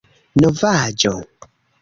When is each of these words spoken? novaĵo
novaĵo 0.43 1.13